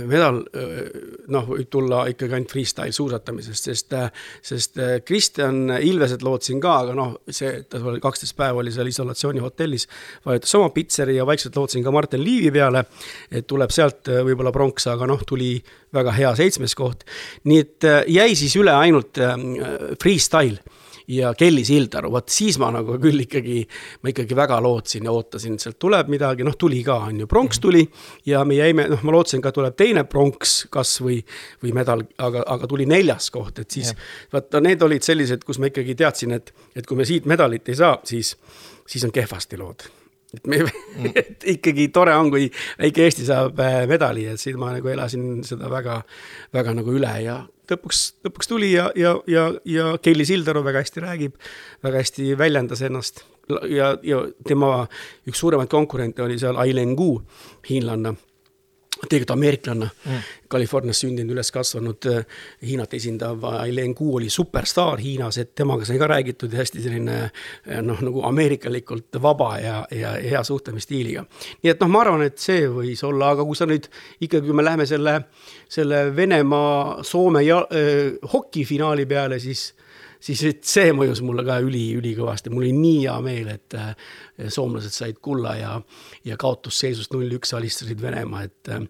[0.10, 0.88] medal äh,
[1.30, 4.10] noh, võib tulla ikkagi ainult freestyle suusatamisest, sest äh,,
[4.42, 8.90] sest äh, Kristjan Ilveset lootsin ka, aga noh, see, ta oli kaksteist päeva oli seal
[8.90, 9.86] isolatsioonihotellis,
[10.26, 12.88] vajutas oma pitseri ja vaikselt lootsin ka Martin Liivi peale,
[13.30, 15.60] et tuleb sealt äh, võib-olla pronks, aga noh, tuli
[15.94, 17.06] väga hea seitsmes koht.
[17.46, 19.38] nii et äh, jäi siis üle ainult äh,
[20.02, 20.58] freestyle
[21.10, 23.64] ja Kelly Sildaru, vot siis ma nagu küll ikkagi,
[24.04, 27.30] ma ikkagi väga lootsin ja ootasin, et sealt tuleb midagi, noh, tuli ka, on ju,
[27.30, 27.66] pronks mhm.
[27.66, 27.84] tuli
[28.30, 31.20] ja me jäime, noh, ma lootsin ka tuleb teine pronks kas või,
[31.64, 33.94] või medal, aga, aga tuli neljas koht, et siis
[34.34, 37.80] vaata, need olid sellised, kus ma ikkagi teadsin, et, et kui me siit medalit ei
[37.80, 38.36] saa, siis,
[38.88, 39.90] siis on kehvasti lood
[40.36, 44.60] et me mm., et ikkagi tore on, kui väike Eesti saab äh, medali, et siin
[44.62, 46.02] ma nagu elasin seda väga,
[46.56, 51.06] väga nagu üle ja lõpuks, lõpuks tuli ja, ja, ja, ja Kelly Sildaru väga hästi
[51.06, 51.36] räägib,
[51.86, 53.24] väga hästi väljendas ennast
[53.70, 54.88] ja, ja tema
[55.30, 57.12] üks suuremaid konkurente oli seal Ailen Gu,
[57.70, 58.16] hiinlanna
[59.08, 62.24] tegelikult ameeriklane mm., Californias sündinud, üles kasvanud, äh,
[62.66, 67.18] Hiinat esindav Aileen Gu oli superstaar Hiinas, et temaga sai ka räägitud ja hästi selline
[67.22, 71.26] äh, noh, nagu ameerikalikult vaba ja, ja hea suhtlemisstiiliga.
[71.64, 73.88] nii et noh, ma arvan, et see võis olla, aga kui sa nüüd
[74.20, 75.20] ikkagi, kui me läheme selle,
[75.70, 79.70] selle Venemaa-Soome ja äh, hokifinaali peale, siis
[80.20, 83.94] siis see mõjus mulle ka üli, ülikõvasti, mul oli nii hea meel, et äh,
[84.52, 85.76] soomlased said kulla ja,
[86.28, 88.84] ja kaotusseisust null-üks alistasid Venemaa, et äh,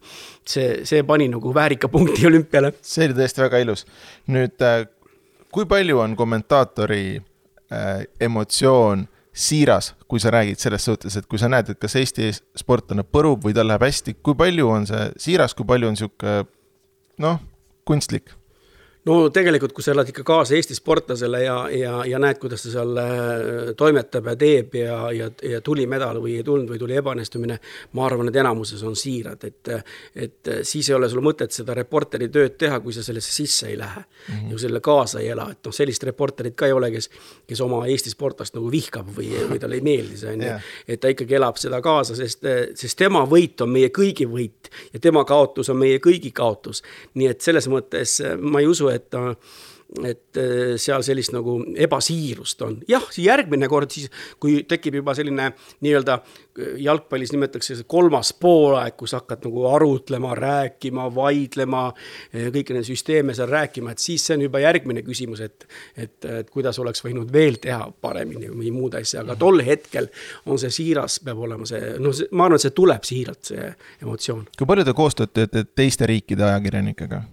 [0.48, 2.74] see, see pani nagu väärika punkti olümpiale.
[2.82, 3.86] see oli tõesti väga ilus.
[4.34, 4.84] nüüd, äh,
[5.54, 9.08] kui palju on kommentaatori äh, emotsioon
[9.39, 13.46] siiras, kui sa räägid selles suhtes, et kui sa näed, et kas Eesti sportlane põrub
[13.46, 16.42] või tal läheb hästi, kui palju on see siiras, kui palju on sihuke
[17.24, 17.39] noh,
[17.88, 18.34] kunstlik?
[19.10, 22.74] No tegelikult, kui sa elad ikka kaasa Eesti sportlasele ja, ja, ja näed, kuidas ta
[22.74, 26.98] seal äh, toimetab ja teeb ja, ja, ja tuli medal või ei tulnud või tuli
[27.00, 27.60] ebaõnnestumine,
[27.98, 29.74] ma arvan, et enamuses on siirad, et
[30.19, 33.78] et siis ei ole sul mõtet seda reporteri tööd teha, kui sa sellesse sisse ei
[33.78, 34.52] lähe mm -hmm.
[34.52, 37.10] ja selle kaasa ei ela, et noh, sellist reporterit ka ei ole, kes
[37.48, 40.56] kes oma Eesti sportlast nagu vihkab või, või talle ei meeldi see, on ju.
[40.88, 42.45] et ta ikkagi elab seda kaasa, sest,
[42.78, 46.84] sest tema võit on meie kõigi võit ja tema kaotus on meie kõigi kaotus.
[47.13, 49.36] nii et selles mõttes ma ei usu, et ta
[50.04, 52.76] et äh, seal sellist nagu ebasiirust on.
[52.90, 54.10] jah, järgmine kord siis,
[54.42, 55.48] kui tekib juba selline
[55.82, 62.78] nii-öelda äh, jalgpallis nimetatakse see kolmas poolaeg, kus hakkad nagu arutlema, rääkima, vaidlema, äh, kõiki
[62.78, 65.66] neid süsteeme seal rääkima, et siis see on juba järgmine küsimus, et
[65.98, 70.12] et, et kuidas oleks võinud veel teha paremini või muud asja, aga tol hetkel
[70.46, 74.46] on see siiras, peab olema see, noh, ma arvan, et see tuleb siiralt, see emotsioon.
[74.58, 77.24] kui palju te koostööd teete teiste riikide ajakirjanikega?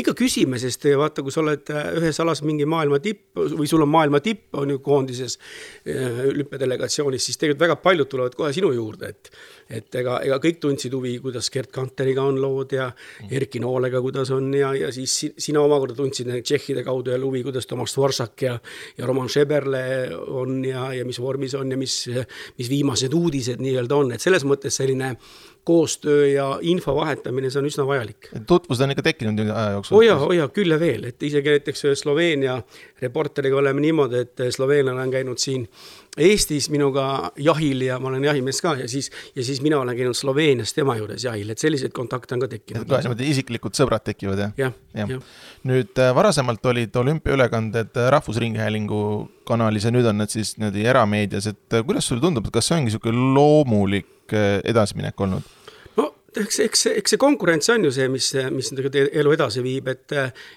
[0.00, 3.84] Ikka küsime, sest vaata, kui sa oled äh, ühes alas mingi maailma tipp või sul
[3.84, 8.72] on maailma tipp, on ju koondises äh, olümpiadelegatsioonis, siis tegelikult väga paljud tulevad kohe sinu
[8.76, 9.32] juurde, et
[9.72, 12.90] et ega, ega kõik tundsid huvi, kuidas Gerd Kanteriga on lood ja
[13.32, 17.66] Erki Noolega, kuidas on ja, ja siis sina omakorda tundsid tšehhide kaudu jälle huvi, kuidas
[17.70, 18.58] Tomas Dvoržak ja
[18.98, 19.82] ja Roman Šeberle
[20.28, 21.96] on ja, ja mis vormis on ja mis,
[22.58, 25.14] mis viimased uudised nii-öelda on, et selles mõttes selline
[25.64, 28.28] koostöö ja info vahetamine, see on üsna vajalik.
[28.46, 29.96] tutvused on ikka tekkinud aja jooksul?
[29.96, 32.56] oo jaa, oo jaa, küll ja veel, et isegi näiteks Sloveenia
[33.02, 35.68] reporteriga oleme niimoodi, et sloveenlane on käinud siin
[36.20, 40.16] Eestis minuga jahil ja ma olen jahimees ka ja siis, ja siis mina olen käinud
[40.16, 42.84] Sloveenias tema juures jahil, et selliseid kontakte on ka tekkinud.
[42.84, 44.52] niimoodi isiklikud sõbrad tekivad jah?
[44.60, 45.16] jah, jah ja.
[45.16, 45.22] ja..
[45.70, 49.00] nüüd äh, varasemalt olid olümpiaülekanded äh, Rahvusringhäälingu
[49.48, 52.68] kanalis ja nüüd on need siis niimoodi erameedias, et äh, kuidas sulle tundub, et kas
[52.68, 54.36] see ongi niisugune loomulik
[54.68, 55.48] edasiminek olnud?
[56.40, 60.14] Eks, eks, eks see konkurents on ju see, mis, mis tegelikult elu edasi viib, et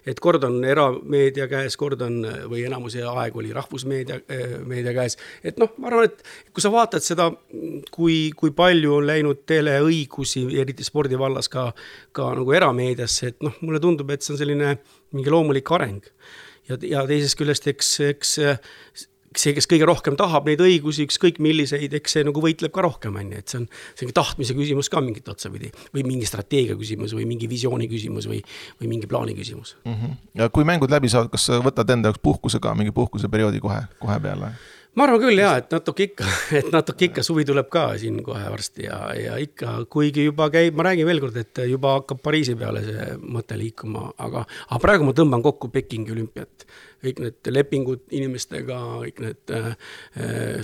[0.07, 4.19] et kord on erameedia käes, kord on või enamuse aeg oli rahvusmeedia,
[4.67, 5.17] meedia käes.
[5.43, 7.29] et noh, ma arvan, et kui sa vaatad seda,
[7.91, 11.69] kui, kui palju on läinud teleõigusi, eriti spordivallas ka,
[12.15, 14.77] ka nagu erameediasse, et noh, mulle tundub, et see on selline
[15.15, 16.03] mingi loomulik areng.
[16.69, 18.37] ja, ja teisest küljest, eks, eks
[19.41, 23.17] see, kes kõige rohkem tahab neid õigusi, ükskõik milliseid, eks see nagu võitleb ka rohkem,
[23.19, 23.67] on ju, et see on,
[23.97, 25.71] see on tahtmise küsimus ka mingit otsapidi.
[25.95, 28.41] või mingi strateegia küsimus või mingi visiooni küsimus või,
[28.81, 29.93] või mingi plaani küsimus mm.
[29.93, 30.17] -hmm.
[30.41, 33.83] ja kui mängud läbi saavad, kas sa võtad enda jaoks puhkuse ka, mingi puhkuseperioodi kohe,
[33.99, 34.53] kohe peale?
[34.95, 36.27] Ma arvan küll jaa, et natuke ikka,
[36.59, 40.77] et natuke ikka suvi tuleb ka siin kohe varsti ja, ja ikka, kuigi juba käib,
[40.79, 45.07] ma räägin veel kord, et juba hakkab Pariisi peale see mõte liikuma, aga, aga praegu
[45.07, 46.67] ma tõmban kokku Pekingi olümpiat.
[47.05, 49.75] Kõik need lepingud inimestega, kõik need äh,,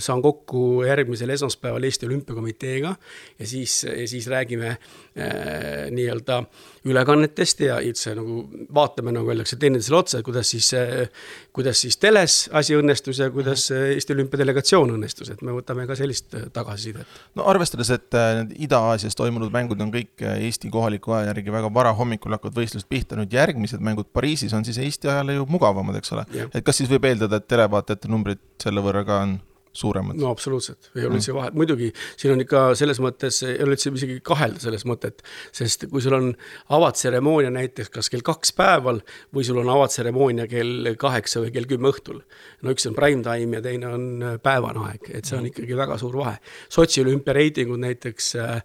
[0.02, 6.40] saan kokku järgmisel esmaspäeval Eesti Olümpiakomiteega ja siis, ja siis räägime äh, nii-öelda
[6.88, 8.40] ülekannetest ja üldse nagu
[8.74, 11.22] vaatame, nagu öeldakse, teineteisele otsa, et kuidas siis äh,,
[11.54, 16.34] kuidas siis teles asi õnnestus ja kuidas Eesti Olümpiadelegatsioon õnnestus, et me võtame ka sellist
[16.38, 17.20] äh, tagasisidet.
[17.38, 21.54] no arvestades, et äh, need Ida-Aasias toimunud mängud on kõik äh, Eesti kohaliku aja järgi
[21.54, 25.46] väga vara hommikul hakkavad võistlused pihta, nüüd järgmised mängud Pariisis on siis Eesti ajale ju
[25.50, 29.38] mugavamad, eks ole et kas siis võib eeldada, et televaatajate numbrid selle võrra ka on
[29.72, 30.16] suuremad.
[30.20, 33.92] no absoluutselt, ei ole üldse vahet, muidugi siin on ikka selles mõttes, ei ole üldse
[33.96, 35.22] isegi kahelda selles mõtet,
[35.54, 36.30] sest kui sul on
[36.76, 39.00] avatseremoonia näiteks kas kell kaks päeval
[39.34, 42.20] või sul on avatseremoonia kell kaheksa või kell kümme õhtul.
[42.62, 45.52] no üks on prime time ja teine on päevane aeg, et see on mhm.
[45.54, 46.36] ikkagi väga suur vahe.
[46.72, 48.60] Sotši olümpiareitingud näiteks äh,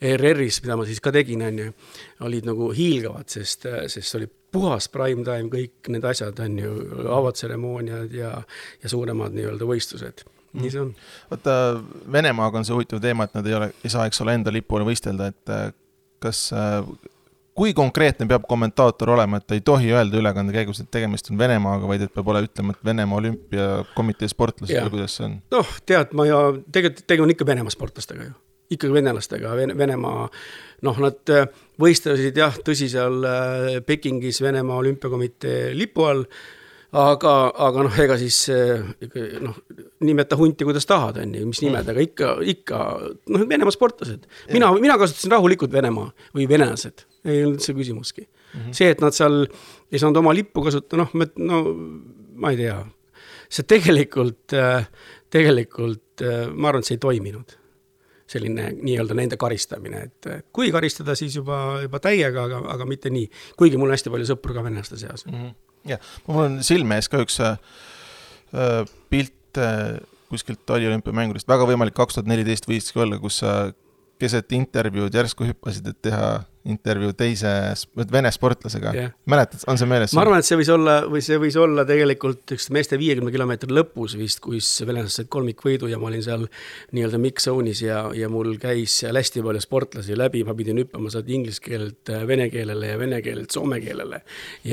[0.00, 1.76] ERR-is, mida ma siis ka tegin, on ju,
[2.26, 6.74] olid nagu hiilgavad, sest, sest see oli puhas prime time, kõik need asjad on ju,
[7.18, 8.32] avatseremooniad ja,
[8.82, 10.26] ja suuremad nii-öelda võistlused
[10.62, 10.94] nii see on.
[11.30, 11.52] vaata,
[12.12, 14.78] Venemaaga on see huvitav teema, et nad ei ole, ei saa, eks ole, enda lipu
[14.78, 15.70] all võistelda, et äh,
[16.24, 16.82] kas, äh,
[17.58, 21.40] kui konkreetne peab kommentaator olema, et ta ei tohi öelda ülekande käigus, et tegemist on
[21.40, 25.38] Venemaaga, vaid et peab ole ütlema, et Venemaa olümpiakomitee sportlased või kuidas see on?
[25.54, 26.42] noh, tead, ma ja
[26.74, 28.36] tegelikult tegu on ikka Venemaa sportlastega ju.
[28.68, 30.26] Ikkagi venelastega, Venemaa,
[30.84, 31.46] noh, nad äh,
[31.80, 33.24] võistlesid jah, tõsi, seal
[33.88, 36.26] Pekingis Venemaa olümpiakomitee lipu all
[36.96, 37.34] aga,
[37.68, 38.38] aga noh, ega siis
[39.44, 39.56] noh,
[40.06, 42.80] nimeta hunti, kuidas tahad, on ju, mis nimed, aga ikka, ikka
[43.34, 44.24] noh, Venemaa sportlased.
[44.54, 48.60] mina, mina kasutasin rahulikult Venemaa või venelased, ei olnud üldse küsimuski mm.
[48.60, 48.72] -hmm.
[48.80, 49.42] see, et nad seal
[49.92, 51.62] ei saanud oma lippu kasutada, noh, no
[52.40, 52.80] ma ei tea,
[53.48, 54.56] see tegelikult,
[55.30, 57.56] tegelikult ma arvan, et see ei toiminud
[58.28, 63.30] selline nii-öelda nende karistamine, et kui karistada, siis juba, juba täiega, aga, aga mitte nii.
[63.56, 65.32] kuigi mul on hästi palju sõpru ka venelaste seas mm.
[65.32, 67.58] -hmm jah, mul on silme ees ka üks äh,
[68.54, 73.72] äh pilt äh, kuskilt taliolümpiamängudest, väga võimalik kaks tuhat neliteist võiski olla, kus sa
[74.20, 77.50] keset intervjuud järsku hüppasid, et teha intervjuu teise
[78.12, 79.12] vene sportlasega Jah.
[79.30, 80.14] mäletad, on see meeles?
[80.16, 83.72] ma arvan, et see võis olla või see võis olla tegelikult üks meeste viiekümne kilomeetri
[83.74, 86.46] lõpus vist, kus venelased said kolmikvõidu ja ma olin seal
[86.96, 91.12] nii-öelda mix zone'is ja, ja mul käis seal hästi palju sportlasi läbi, ma pidin hüppama
[91.12, 94.22] sealt inglise keelelt vene keelele ja vene keelelt soome keelele.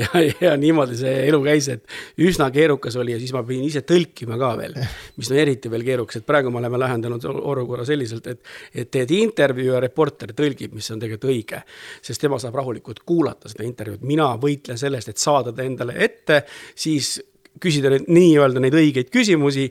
[0.00, 0.08] ja,
[0.40, 4.38] ja niimoodi see elu käis, et üsna keerukas oli ja siis ma pidin ise tõlkima
[4.40, 4.76] ka veel,
[5.16, 8.90] mis on eriti veel keerukas, et praegu me oleme lahendanud ol- olukorra selliselt, et et
[8.92, 11.62] teed intervjuu ja reporter tõlgib, mis on tegelikult õige,
[12.04, 16.42] sest tema saab rahulikult kuulata seda intervjuud, mina võitlen sellest, et saada ta endale ette,
[16.74, 17.16] siis
[17.62, 19.66] küsida neid nii-öelda neid õigeid küsimusi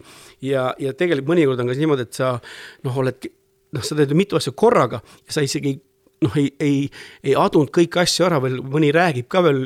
[0.45, 2.31] ja, ja tegelikult mõnikord on ka niimoodi, et sa
[2.85, 3.27] noh, oled,
[3.75, 5.75] noh, sa teed mitu asja korraga ja sa isegi
[6.25, 6.85] noh, ei, ei,
[7.23, 9.63] ei adunud kõiki asju ära veel, mõni räägib ka veel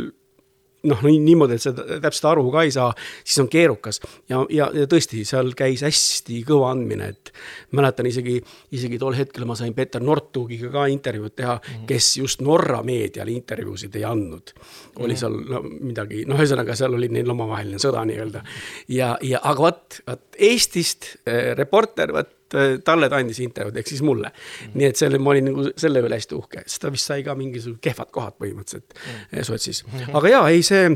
[0.87, 2.89] noh, nii niimoodi, et sa täpselt aru ka ei saa,
[3.23, 3.99] siis on keerukas
[4.31, 7.33] ja, ja, ja tõesti, seal käis hästi kõva andmine, et
[7.75, 8.37] mäletan isegi,
[8.75, 11.85] isegi tol hetkel ma sain Peeter Nortugiga ka intervjuud teha mm, -hmm.
[11.89, 14.53] kes just Norra meediale intervjuusid ei andnud.
[14.99, 18.43] oli seal no, midagi, noh, ühesõnaga seal oli neil omavaheline sõda nii-öelda
[18.87, 22.38] ja, ja aga vot, vot Eestist äh, reporter, vot
[22.85, 24.79] talle ta andis intervjuud, ehk siis mulle mm.
[24.79, 27.35] nii et selle, ma olin nagu selle üle hästi uhke, sest ta vist sai ka
[27.39, 29.83] mingisugused kehvad kohad põhimõtteliselt mm sotsis.
[30.13, 30.89] aga jaa, ei see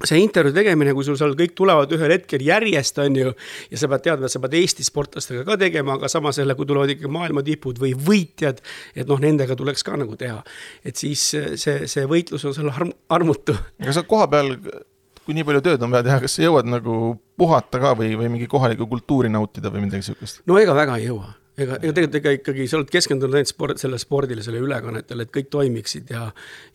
[0.00, 3.32] see intervjuu tegemine, kui sul seal kõik tulevad ühel hetkel järjest, on ju,
[3.70, 6.66] ja sa pead teadma, et sa pead Eesti sportlastega ka tegema, aga samas jälle, kui
[6.68, 8.62] tulevad ikka maailma tipud või võitjad,
[8.96, 10.40] et noh, nendega tuleks ka nagu teha.
[10.84, 13.54] et siis see, see võitlus on seal arm, armutu.
[13.82, 14.56] aga sa koha peal,
[15.26, 16.96] kui nii palju tööd on vaja teha, kas sa jõuad nagu
[17.38, 20.42] puhata ka või, või mingi kohalikku kultuuri nautida või midagi sihukest?
[20.48, 23.80] no ega väga ei jõua ega, ega tegelikult ega ikkagi sa oled keskendunud ainult sport,
[23.80, 26.24] sellele spordile, sellele ülekannetele, et kõik toimiksid ja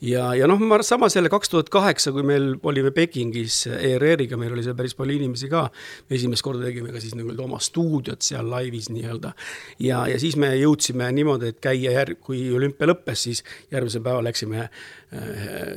[0.06, 4.54] ja, ja noh, ma samas jälle kaks tuhat kaheksa, kui meil olime Pekingis ERR-iga, meil
[4.54, 5.66] oli seal päris palju inimesi ka,
[6.10, 9.34] me esimest korda tegime ka siis nii-öelda oma stuudiot seal laivis nii-öelda
[9.84, 14.30] ja, ja siis me jõudsime niimoodi, et käia järg-, kui olümpia lõppes, siis järgmisel päeval
[14.30, 14.72] läksime äh,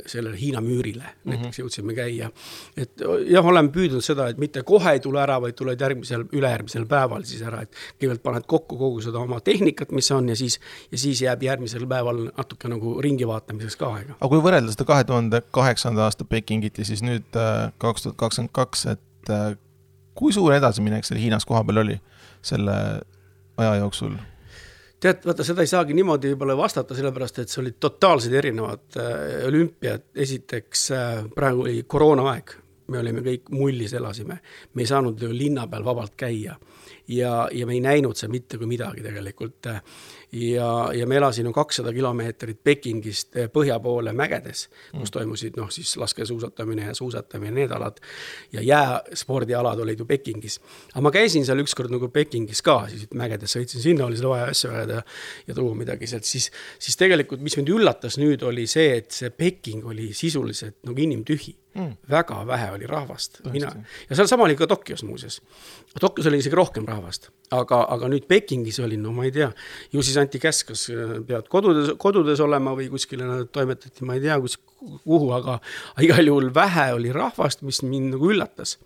[0.05, 1.33] sellele Hiina müürile mm, -hmm.
[1.33, 2.29] näiteks jõudsime käia.
[2.77, 6.85] et jah, oleme püüdnud seda, et mitte kohe ei tule ära, vaid tuled järgmisel, ülejärgmisel
[6.85, 10.59] päeval siis ära, et kõigepealt paned kokku kogu seda oma tehnikat, mis on ja siis,
[10.91, 14.17] ja siis jääb järgmisel päeval natuke nagu ringi vaatamiseks ka aega.
[14.19, 18.19] aga kui võrrelda seda kahe tuhande kaheksanda aasta Pekingit ja siis nüüd äh, kaks tuhat
[18.21, 19.53] kakskümmend kaks, et äh,
[20.17, 21.97] kui suur edasiminek seal Hiinas kohapeal oli
[22.41, 22.75] selle
[23.61, 24.17] aja jooksul?
[25.01, 29.45] tead, vaata seda ei saagi niimoodi võib-olla vastata, sellepärast et see olid totaalselt erinevad äh,
[29.47, 30.89] olümpiad, esiteks
[31.35, 32.57] praegu oli koroonaaeg,
[32.91, 34.39] me olime kõik mullis, elasime,
[34.73, 36.57] me ei saanud ju linna peal vabalt käia.
[37.11, 39.67] Ja, ja me ei näinud seal mitte kui midagi tegelikult.
[40.31, 45.97] ja, ja me elasime kakssada kilomeetrit Pekingist eh, põhja poole mägedes, kus toimusid noh, siis
[45.99, 47.99] laskesuusatamine ja suusatamine, need alad.
[48.53, 50.59] Ja jääspordialad olid ju Pekingis.
[50.93, 54.51] aga ma käisin seal ükskord nagu Pekingis ka, siis mägedes sõitsin sinna, oli seda vaja
[54.53, 55.03] asju ajada ja,
[55.47, 59.33] ja tuua midagi sealt, siis, siis tegelikult, mis mind üllatas nüüd, oli see, et see
[59.35, 61.91] Peking oli sisuliselt nagu inimtühi mm..
[62.09, 63.71] väga vähe oli rahvast, mina
[64.09, 65.41] ja sealsama oli ka Tokyos muuseas.
[65.99, 69.49] Tokyos oli isegi rohkem rahvast, aga, aga nüüd Pekingis oli, no ma ei tea,
[69.93, 74.17] ju siis anti käsk, kas äh, pead kodudes, kodudes olema või kuskile nad toimetati, ma
[74.17, 75.59] ei tea, kus, kuhu, aga
[76.03, 78.77] igal juhul vähe oli rahvast, mis mind nagu üllatas.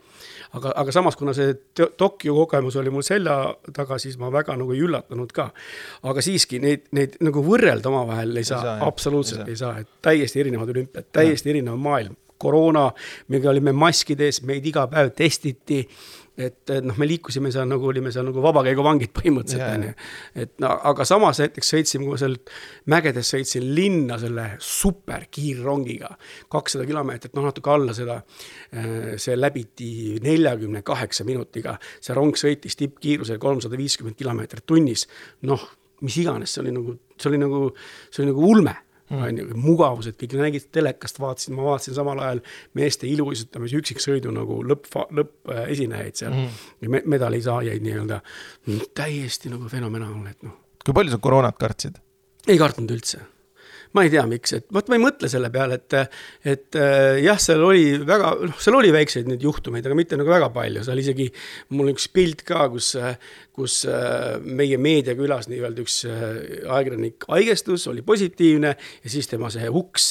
[0.56, 4.56] aga, aga samas, kuna see To- Tokyo kogemus oli mul selja taga, siis ma väga
[4.58, 5.50] nagu ei üllatunud ka.
[6.04, 10.70] aga siiski neid, neid nagu võrrelda omavahel ei saa, absoluutselt Ei saa, et täiesti erinevad
[10.70, 12.90] olümpiad, täiesti erinev maailm koroona,
[13.28, 18.12] me olime maskides, meid iga päev testiti, et et noh, me liikusime seal nagu olime
[18.12, 19.92] seal nagu vabakäiguvangid põhimõtteliselt onju.
[20.44, 22.52] et no aga samas näiteks sõitsime, kui ma sealt
[22.92, 26.12] mägedes sõitsin linna selle superkiirrongiga,
[26.52, 28.22] kakssada kilomeetrit, noh natuke alla seda.
[29.22, 35.08] see läbiti neljakümne kaheksa minutiga, see rong sõitis tippkiirusel kolmsada viiskümmend kilomeetrit tunnis.
[35.48, 35.64] noh,
[36.02, 37.70] mis iganes, see oli nagu, see oli nagu,
[38.12, 38.76] see oli nagu ulme
[39.14, 42.42] on ju, mugavused, kõik nägid telekast, vaatasin, ma vaatasin samal ajal
[42.78, 44.90] meeste iluuisutamise üksiksõidu nagu lõpp,
[45.20, 46.58] lõppesinejaid seal mm.
[46.82, 48.22] -hmm., medalisaajaid nii-öelda.
[48.98, 52.02] täiesti nagu fenomenaalne, et noh, kui palju sa koroonat kartsid?
[52.48, 53.22] ei kartnud üldse.
[53.96, 55.96] Ma ei tea, miks, et vot ma ei mõtle selle peale, et,
[56.52, 60.32] et äh, jah, seal oli väga, noh, seal oli väikseid neid juhtumeid, aga mitte nagu
[60.32, 61.30] väga palju, seal isegi
[61.76, 62.92] mul üks pilt ka, kus,
[63.56, 66.26] kus äh, meie meediakülas nii-öelda üks äh,
[66.66, 70.10] ajakirjanik haigestus, oli positiivne ja siis tema see uks,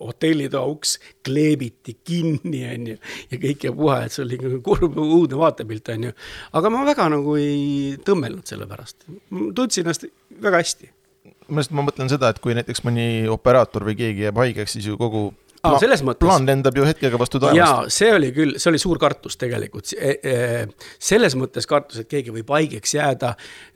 [0.00, 2.98] hotellitoa uks kleebiti kinni, on ju,
[3.32, 6.18] ja kõik ja puha, et see oli nagu kurb, õudne vaatepilt, on ju.
[6.60, 9.08] aga ma väga nagu ei tõmmelnud selle pärast,
[9.56, 10.06] tundsin ennast
[10.44, 10.92] väga hästi
[11.48, 14.88] ma lihtsalt, ma mõtlen seda, et kui näiteks mõni operaator või keegi jääb haigeks, siis
[14.88, 15.26] ju kogu
[15.64, 15.78] ah,.
[15.82, 16.24] selles mõttes.
[16.24, 17.58] plaan lendab ju hetkega vastu taevast.
[17.58, 19.92] jaa, see oli küll, see oli suur kartus tegelikult.
[19.96, 20.36] E, e,
[21.02, 23.34] selles mõttes kartus, et keegi võib haigeks jääda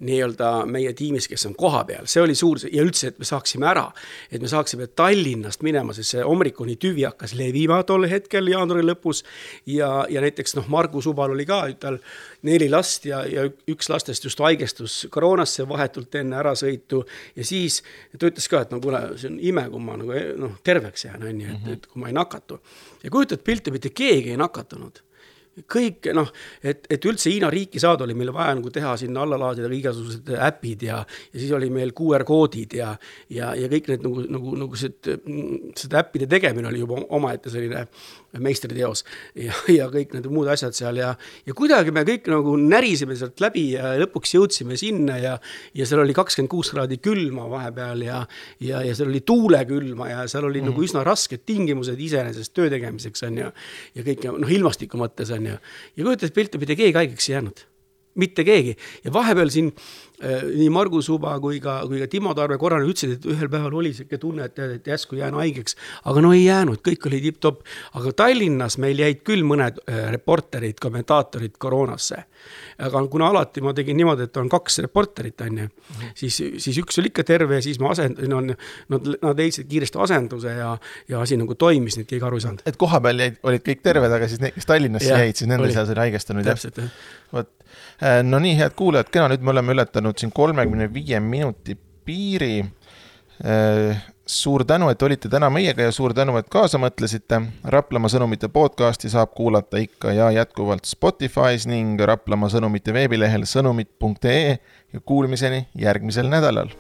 [0.09, 3.89] nii-öelda meie tiimis, kes on kohapeal, see oli suur ja üldse, et me saaksime ära.
[4.31, 9.25] et me saaksime Tallinnast minema, sest see Omrikoni tüvi hakkas levima tol hetkel jaanuari lõpus.
[9.67, 11.99] ja, ja näiteks noh, Margus Ubal oli ka, tal
[12.43, 17.05] neli last ja, ja üks lastest just haigestus koroonasse vahetult enne ärasõitu.
[17.37, 17.83] ja siis
[18.19, 21.27] ta ütles ka, et no kuule, see on ime, kui ma nagu noh, terveks jään,
[21.29, 22.61] on ju, et, et kui ma ei nakatu.
[23.03, 25.03] ja kujutad pilti, mitte keegi ei nakatunud
[25.67, 26.29] kõik noh,
[26.63, 30.31] et, et üldse Hiina riiki saada, oli meil vaja nagu teha sinna alla laadida igasugused
[30.49, 31.01] äpid ja,
[31.33, 32.93] ja siis oli meil QR koodid ja,
[33.35, 34.93] ja, ja kõik need nagu, nagu, nagu see,
[35.79, 37.87] seda äppide tegemine oli juba omaette selline
[38.37, 39.05] meistriteos
[39.39, 41.13] ja, ja kõik need muud asjad seal ja,
[41.49, 45.37] ja kuidagi me kõik nagu närisime sealt läbi ja lõpuks jõudsime sinna ja,
[45.77, 48.21] ja seal oli kakskümmend kuus kraadi külma vahepeal ja,
[48.65, 50.73] ja, ja seal oli tuulekülma ja seal oli mm.
[50.73, 53.51] nagu üsna rasked tingimused iseenesest töö tegemiseks on ju.
[53.97, 55.57] ja kõik noh, ilmastiku mõttes on ju,
[55.97, 57.67] ja kujutad pilti, mitte keegi haigeks ei jäänud
[58.19, 58.75] mitte keegi
[59.05, 59.73] ja vahepeal siin
[60.19, 63.93] nii Margus Uba kui ka, kui ka Timo Tarve korra ütlesid, et ühel päeval oli
[63.95, 65.77] sihuke tunne, et, et järsku jään haigeks.
[66.11, 67.63] aga no ei jäänud, kõik oli tipp-topp.
[68.01, 72.25] aga Tallinnas meil jäid küll mõned äh, reporterid, kommentaatorid koroonasse.
[72.79, 75.69] aga kuna alati ma tegin niimoodi, et on kaks reporterit, on ju,
[76.15, 79.99] siis, siis üks oli ikka terve ja siis ma asend-, no nad, nad leidsid kiiresti
[80.03, 80.73] asenduse ja,
[81.09, 82.67] ja asi nagu toimis, nii et keegi aru ei saanud.
[82.67, 85.95] et kohapeal jäid, olid kõik terved, aga siis need, kes Tallinnasse jäid, siis nende seas
[85.95, 86.47] oli haigestunud.
[86.47, 86.91] jah.
[87.33, 87.55] vot
[88.03, 91.77] Äh, no nii, head kuulajad, kena, nüüd me oleme ületanud siin kolmekümne viie minuti
[92.09, 92.65] piiri.
[93.45, 97.43] Äh, suur tänu, et olite täna meiega ja suur tänu, et kaasa mõtlesite.
[97.77, 104.59] Raplamaa sõnumite podcasti saab kuulata ikka ja jätkuvalt Spotify's ning Raplamaa sõnumite veebilehel sõnumid.ee
[104.93, 106.73] ja kuulmiseni järgmisel nädalal